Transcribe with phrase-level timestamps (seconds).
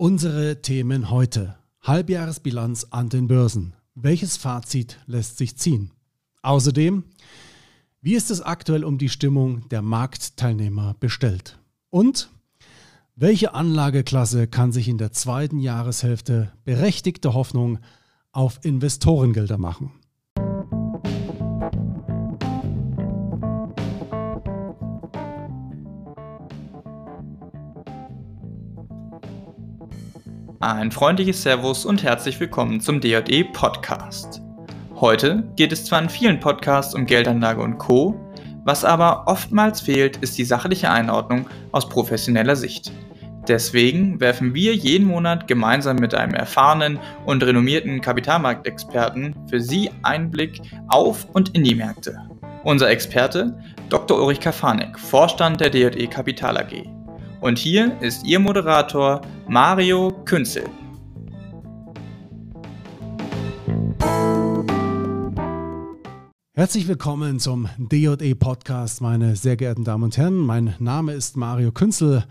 [0.00, 1.56] Unsere Themen heute.
[1.80, 3.74] Halbjahresbilanz an den Börsen.
[3.96, 5.90] Welches Fazit lässt sich ziehen?
[6.40, 7.02] Außerdem,
[8.00, 11.58] wie ist es aktuell um die Stimmung der Marktteilnehmer bestellt?
[11.90, 12.30] Und
[13.16, 17.80] welche Anlageklasse kann sich in der zweiten Jahreshälfte berechtigte Hoffnung
[18.30, 19.90] auf Investorengelder machen?
[30.70, 34.42] Ein freundliches Servus und herzlich willkommen zum DJE Podcast.
[34.96, 38.20] Heute geht es zwar in vielen Podcasts um Geldanlage und Co.,
[38.64, 42.92] was aber oftmals fehlt, ist die sachliche Einordnung aus professioneller Sicht.
[43.48, 50.60] Deswegen werfen wir jeden Monat gemeinsam mit einem erfahrenen und renommierten Kapitalmarktexperten für Sie Einblick
[50.88, 52.18] auf und in die Märkte.
[52.64, 54.18] Unser Experte Dr.
[54.18, 56.97] Ulrich Kafanek, Vorstand der DJE Kapital AG.
[57.40, 60.64] Und hier ist Ihr Moderator Mario Künzel.
[66.52, 70.34] Herzlich willkommen zum DJE Podcast, meine sehr geehrten Damen und Herren.
[70.38, 72.24] Mein Name ist Mario Künzel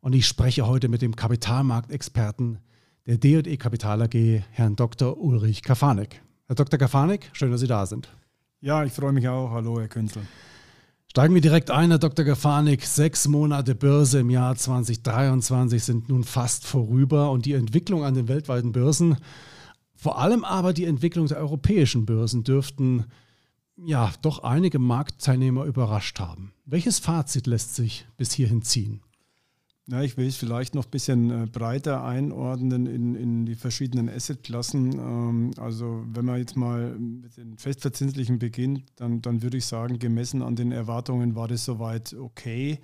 [0.00, 2.58] und ich spreche heute mit dem Kapitalmarktexperten
[3.06, 4.14] der DJE Kapital AG,
[4.50, 5.18] Herrn Dr.
[5.18, 6.22] Ulrich Kafanek.
[6.46, 6.78] Herr Dr.
[6.78, 8.08] Kafanek, schön, dass Sie da sind.
[8.62, 9.50] Ja, ich freue mich auch.
[9.50, 10.22] Hallo, Herr Künzel.
[11.16, 12.24] Steigen wir direkt ein, Herr Dr.
[12.24, 12.84] Gefanik.
[12.84, 18.26] Sechs Monate Börse im Jahr 2023 sind nun fast vorüber und die Entwicklung an den
[18.26, 19.18] weltweiten Börsen,
[19.94, 23.04] vor allem aber die Entwicklung der europäischen Börsen, dürften
[23.76, 26.52] ja doch einige Marktteilnehmer überrascht haben.
[26.64, 29.00] Welches Fazit lässt sich bis hierhin ziehen?
[29.86, 34.08] Ja, ich will es vielleicht noch ein bisschen äh, breiter einordnen in, in die verschiedenen
[34.08, 34.92] Assetklassen.
[34.98, 39.98] Ähm, also wenn man jetzt mal mit den festverzinslichen beginnt, dann, dann würde ich sagen,
[39.98, 42.78] gemessen an den Erwartungen war das soweit okay.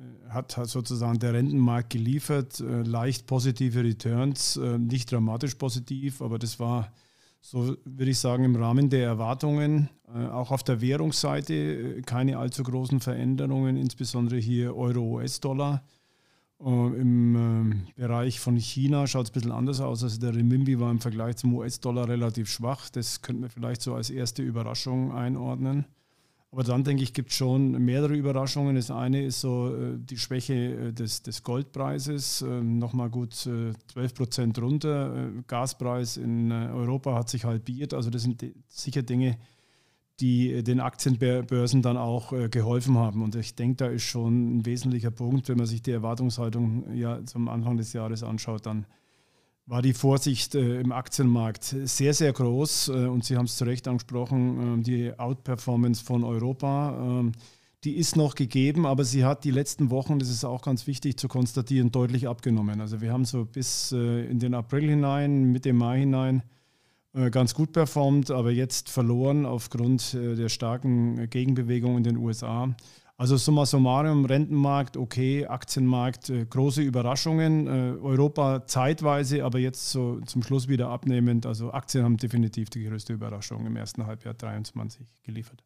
[0.00, 6.38] Äh, hat, hat sozusagen der Rentenmarkt geliefert, äh, leicht positive Returns, nicht dramatisch positiv, aber
[6.38, 6.92] das war
[7.40, 9.88] so würde ich sagen, im Rahmen der Erwartungen,
[10.32, 15.84] auch auf der Währungsseite keine allzu großen Veränderungen, insbesondere hier Euro-US-Dollar.
[16.60, 17.36] Äh, Im
[17.96, 20.02] äh, Bereich von China schaut es ein bisschen anders aus.
[20.02, 22.88] Also der Renminbi war im Vergleich zum US-Dollar relativ schwach.
[22.90, 25.86] Das könnte man vielleicht so als erste Überraschung einordnen.
[26.50, 28.74] Aber dann denke ich, gibt es schon mehrere Überraschungen.
[28.74, 34.14] Das eine ist so äh, die Schwäche äh, des, des Goldpreises, äh, nochmal gut 12
[34.14, 35.30] Prozent runter.
[35.46, 37.92] Gaspreis in Europa hat sich halbiert.
[37.92, 39.57] Also das sind sicher Dinge, die
[40.22, 43.22] äh, den Aktienbörsen dann auch äh, geholfen haben.
[43.22, 47.24] Und ich denke, da ist schon ein wesentlicher Punkt, wenn man sich die Erwartungshaltung ja
[47.24, 48.86] zum Anfang des Jahres anschaut, dann
[49.66, 52.88] war die Vorsicht äh, im Aktienmarkt sehr, sehr groß.
[52.88, 57.24] und Sie haben es zu Recht angesprochen, die Outperformance von Europa.
[57.84, 61.16] die ist noch gegeben, aber sie hat die letzten Wochen, das ist auch ganz wichtig
[61.16, 62.80] zu konstatieren, deutlich abgenommen.
[62.80, 66.57] Also wir haben so bis in den April hinein, Mitte Mai hinein, äh,
[67.30, 72.74] ganz gut performt, aber jetzt verloren aufgrund äh, der starken Gegenbewegung in den USA.
[73.16, 77.66] Also summa summarum, Rentenmarkt okay, Aktienmarkt äh, große Überraschungen,
[78.00, 81.44] Europa zeitweise, aber jetzt so zum Schluss wieder abnehmend.
[81.44, 85.62] Also Aktien haben definitiv die größte Überraschung im ersten Halbjahr 2023 geliefert.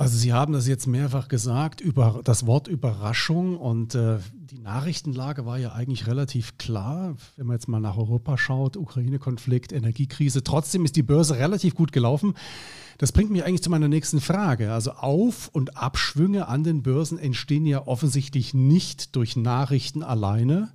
[0.00, 5.44] Also Sie haben das jetzt mehrfach gesagt, über das Wort Überraschung und äh, die Nachrichtenlage
[5.44, 10.42] war ja eigentlich relativ klar, wenn man jetzt mal nach Europa schaut, Ukraine-Konflikt, Energiekrise.
[10.42, 12.32] Trotzdem ist die Börse relativ gut gelaufen.
[12.96, 14.72] Das bringt mich eigentlich zu meiner nächsten Frage.
[14.72, 20.72] Also Auf- und Abschwünge an den Börsen entstehen ja offensichtlich nicht durch Nachrichten alleine,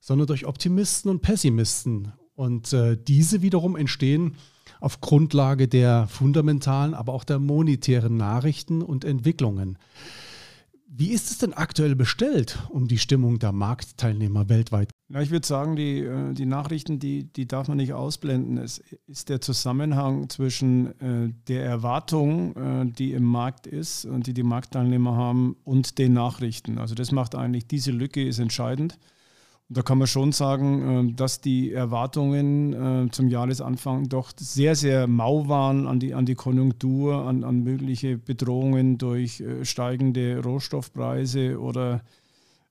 [0.00, 2.14] sondern durch Optimisten und Pessimisten.
[2.34, 4.34] Und äh, diese wiederum entstehen
[4.80, 9.78] auf Grundlage der fundamentalen, aber auch der monetären Nachrichten und Entwicklungen.
[10.98, 14.88] Wie ist es denn aktuell bestellt um die Stimmung der Marktteilnehmer weltweit?
[15.10, 18.56] Ja, ich würde sagen, die, äh, die Nachrichten, die, die darf man nicht ausblenden.
[18.56, 24.32] Es ist der Zusammenhang zwischen äh, der Erwartung, äh, die im Markt ist und die
[24.32, 26.78] die Marktteilnehmer haben, und den Nachrichten.
[26.78, 28.98] Also das macht eigentlich, diese Lücke ist entscheidend.
[29.68, 32.72] Da kann man schon sagen, ähm, dass die Erwartungen
[33.06, 37.64] äh, zum Jahresanfang doch sehr, sehr mau waren an die, an die Konjunktur, an, an
[37.64, 42.02] mögliche Bedrohungen durch äh, steigende Rohstoffpreise oder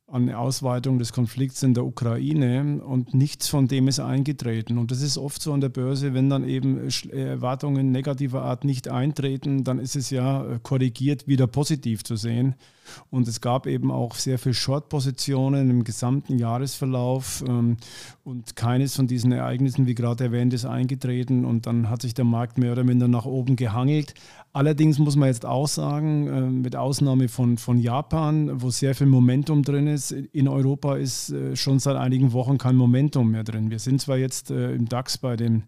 [0.08, 4.78] an Ausweitung des Konflikts in der Ukraine und nichts von dem ist eingetreten.
[4.78, 8.88] Und das ist oft so an der Börse, wenn dann eben Erwartungen negativer Art nicht
[8.88, 12.54] eintreten, dann ist es ja äh, korrigiert wieder positiv zu sehen.
[13.10, 17.78] Und es gab eben auch sehr viele Short-Positionen im gesamten Jahresverlauf ähm,
[18.24, 22.26] und keines von diesen Ereignissen, wie gerade erwähnt, ist eingetreten und dann hat sich der
[22.26, 24.14] Markt mehr oder minder nach oben gehangelt.
[24.56, 29.06] Allerdings muss man jetzt auch sagen, äh, mit Ausnahme von, von Japan, wo sehr viel
[29.06, 33.70] Momentum drin ist, in Europa ist äh, schon seit einigen Wochen kein Momentum mehr drin.
[33.70, 35.64] Wir sind zwar jetzt äh, im DAX bei dem,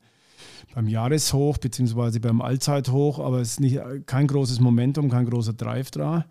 [0.74, 2.20] beim Jahreshoch bzw.
[2.20, 6.26] beim Allzeithoch, aber es ist nicht, kein großes Momentum, kein großer Drive da.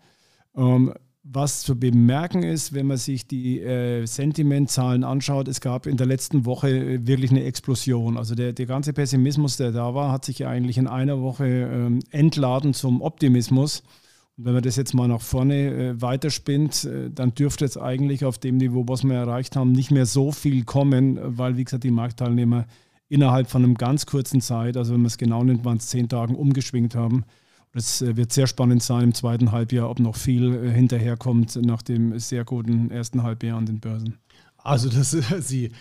[0.55, 0.95] Ähm,
[1.31, 6.07] was zu bemerken ist, wenn man sich die äh, Sentimentzahlen anschaut, es gab in der
[6.07, 8.17] letzten Woche äh, wirklich eine Explosion.
[8.17, 11.45] Also der, der ganze Pessimismus, der da war, hat sich ja eigentlich in einer Woche
[11.45, 13.83] ähm, entladen zum Optimismus.
[14.37, 18.23] Und wenn man das jetzt mal nach vorne äh, weiterspinnt, äh, dann dürfte jetzt eigentlich
[18.23, 21.83] auf dem Niveau, was wir erreicht haben, nicht mehr so viel kommen, weil, wie gesagt,
[21.83, 22.65] die Marktteilnehmer
[23.09, 26.07] innerhalb von einem ganz kurzen Zeit, also wenn man es genau nimmt, waren es zehn
[26.07, 27.25] Tagen umgeschwingt haben.
[27.77, 31.83] Es äh, wird sehr spannend sein im zweiten Halbjahr, ob noch viel äh, hinterherkommt nach
[31.83, 34.17] dem sehr guten ersten Halbjahr an den Börsen.
[34.57, 35.11] Also das,
[35.47, 35.71] Sie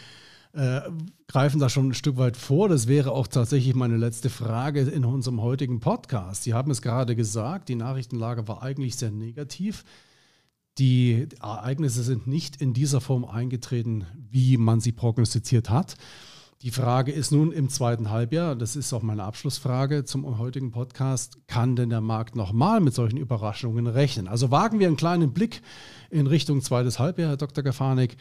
[0.52, 0.81] äh,
[1.26, 2.69] greifen da schon ein Stück weit vor.
[2.69, 6.43] Das wäre auch tatsächlich meine letzte Frage in unserem heutigen Podcast.
[6.43, 9.82] Sie haben es gerade gesagt, die Nachrichtenlage war eigentlich sehr negativ.
[10.76, 15.96] Die Ereignisse sind nicht in dieser Form eingetreten, wie man sie prognostiziert hat.
[16.62, 21.37] Die Frage ist nun im zweiten Halbjahr, das ist auch meine Abschlussfrage zum heutigen Podcast,
[21.49, 24.26] kann denn der Markt nochmal mit solchen Überraschungen rechnen?
[24.26, 25.61] Also wagen wir einen kleinen Blick
[26.08, 27.62] in Richtung zweites Halbjahr, Herr Dr.
[27.62, 28.17] Gafanik.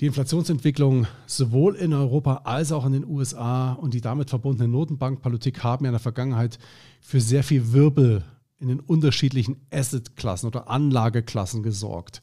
[0.00, 5.62] Die Inflationsentwicklung sowohl in Europa als auch in den USA und die damit verbundene Notenbankpolitik
[5.62, 6.58] haben ja in der Vergangenheit
[7.00, 8.24] für sehr viel Wirbel
[8.58, 12.22] in den unterschiedlichen Assetklassen oder Anlageklassen gesorgt.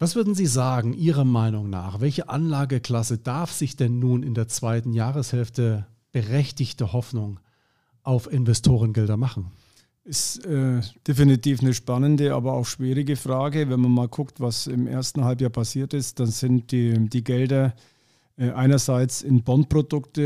[0.00, 2.00] Was würden Sie sagen, Ihrer Meinung nach?
[2.00, 7.40] Welche Anlageklasse darf sich denn nun in der zweiten Jahreshälfte berechtigte Hoffnung
[8.04, 9.50] auf Investorengelder machen?
[10.04, 13.68] Ist äh, definitiv eine spannende, aber auch schwierige Frage.
[13.68, 17.74] Wenn man mal guckt, was im ersten Halbjahr passiert ist, dann sind die, die Gelder
[18.36, 20.22] äh, einerseits in Bondprodukte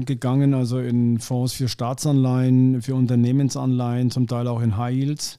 [0.00, 5.38] äh, gegangen, also in Fonds für Staatsanleihen, für Unternehmensanleihen, zum Teil auch in High Yields.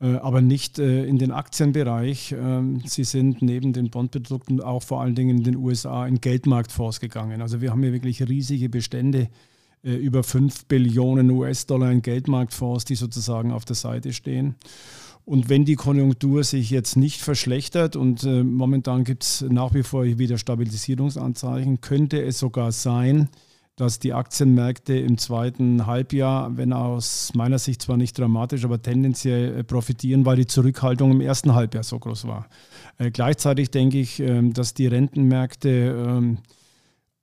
[0.00, 2.32] Äh, aber nicht äh, in den Aktienbereich.
[2.32, 7.00] Ähm, sie sind neben den Bondprodukten auch vor allen Dingen in den USA in Geldmarktfonds
[7.00, 7.42] gegangen.
[7.42, 9.28] Also wir haben hier wirklich riesige Bestände,
[9.82, 14.54] äh, über 5 Billionen US-Dollar in Geldmarktfonds, die sozusagen auf der Seite stehen.
[15.24, 20.06] Und wenn die Konjunktur sich jetzt nicht verschlechtert und momentan gibt es nach wie vor
[20.06, 23.28] wieder Stabilisierungsanzeichen, könnte es sogar sein,
[23.78, 29.60] dass die Aktienmärkte im zweiten Halbjahr, wenn aus meiner Sicht zwar nicht dramatisch, aber tendenziell
[29.60, 32.48] äh, profitieren, weil die Zurückhaltung im ersten Halbjahr so groß war.
[32.98, 36.38] Äh, gleichzeitig denke ich, äh, dass die Rentenmärkte ähm,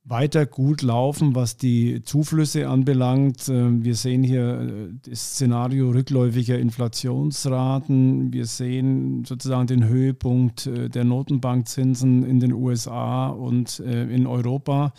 [0.06, 3.50] weiter gut laufen, was die Zuflüsse anbelangt.
[3.50, 8.32] Ähm, wir sehen hier äh, das Szenario rückläufiger Inflationsraten.
[8.32, 14.94] Wir sehen sozusagen den Höhepunkt äh, der Notenbankzinsen in den USA und in Europa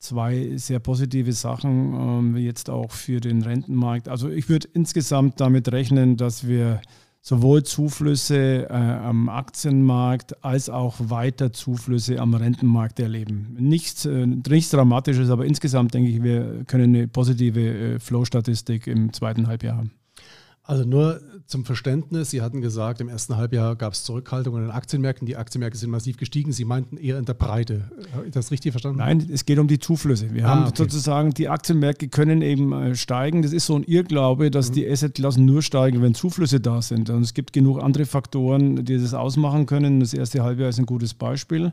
[0.00, 4.08] zwei sehr positive Sachen, ähm, jetzt auch für den Rentenmarkt.
[4.08, 6.80] Also ich würde insgesamt damit rechnen, dass wir
[7.22, 13.56] sowohl Zuflüsse äh, am Aktienmarkt als auch weiter Zuflüsse am Rentenmarkt erleben.
[13.58, 19.12] Nichts, äh, nichts Dramatisches, aber insgesamt denke ich, wir können eine positive äh, Flow-Statistik im
[19.12, 19.99] zweiten Halbjahr haben.
[20.70, 24.76] Also nur zum Verständnis, Sie hatten gesagt, im ersten Halbjahr gab es Zurückhaltungen in den
[24.76, 25.26] Aktienmärkten.
[25.26, 26.52] Die Aktienmärkte sind massiv gestiegen.
[26.52, 27.90] Sie meinten eher in der Breite.
[28.14, 28.98] Habe ich das richtig verstanden?
[28.98, 30.32] Nein, es geht um die Zuflüsse.
[30.32, 30.74] Wir ah, haben okay.
[30.76, 33.42] sozusagen, die Aktienmärkte können eben äh, steigen.
[33.42, 34.74] Das ist so ein Irrglaube, dass mhm.
[34.74, 37.10] die Assetklassen nur steigen, wenn Zuflüsse da sind.
[37.10, 39.98] Und es gibt genug andere Faktoren, die das ausmachen können.
[39.98, 41.72] Das erste Halbjahr ist ein gutes Beispiel.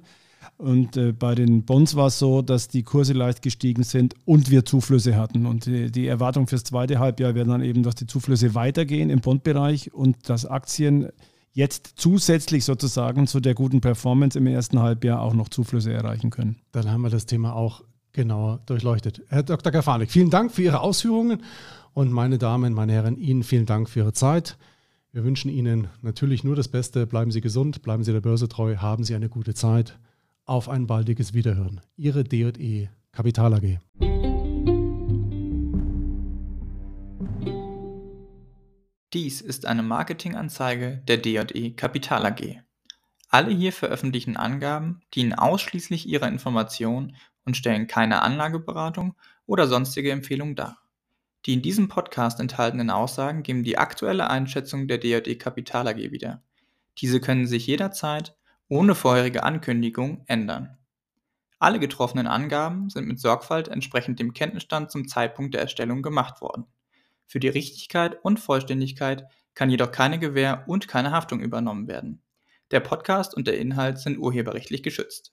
[0.58, 4.50] Und äh, bei den Bonds war es so, dass die Kurse leicht gestiegen sind und
[4.50, 5.46] wir Zuflüsse hatten.
[5.46, 9.20] Und die, die Erwartung fürs zweite Halbjahr wäre dann eben, dass die Zuflüsse weitergehen im
[9.20, 11.10] Bondbereich und dass Aktien
[11.54, 16.58] jetzt zusätzlich sozusagen zu der guten Performance im ersten Halbjahr auch noch Zuflüsse erreichen können.
[16.72, 17.84] Dann haben wir das Thema auch
[18.14, 19.24] genauer durchleuchtet.
[19.30, 19.72] Herr Dr.
[19.72, 21.42] Gafanik, vielen Dank für Ihre Ausführungen
[21.94, 24.58] und meine Damen, meine Herren, Ihnen vielen Dank für Ihre Zeit.
[25.12, 27.08] Wir wünschen Ihnen natürlich nur das Beste.
[27.08, 29.98] Bleiben Sie gesund, bleiben Sie der Börse treu, haben Sie eine gute Zeit
[30.48, 31.82] auf ein baldiges Wiederhören.
[31.98, 33.80] Ihre D&E Kapital AG.
[39.14, 42.62] Dies ist eine Marketinganzeige der D&E Kapital AG.
[43.30, 50.56] Alle hier veröffentlichten Angaben dienen ausschließlich ihrer Information und stellen keine Anlageberatung oder sonstige Empfehlung
[50.56, 50.78] dar.
[51.46, 56.42] Die in diesem Podcast enthaltenen Aussagen geben die aktuelle Einschätzung der D&E Kapital AG wieder.
[57.00, 58.38] Diese können sich jederzeit
[58.70, 60.78] ohne vorherige Ankündigung ändern.
[61.60, 66.66] Alle getroffenen Angaben sind mit Sorgfalt entsprechend dem Kenntnisstand zum Zeitpunkt der Erstellung gemacht worden.
[67.26, 72.22] Für die Richtigkeit und Vollständigkeit kann jedoch keine Gewähr und keine Haftung übernommen werden.
[72.70, 75.26] Der Podcast und der Inhalt sind urheberrechtlich geschützt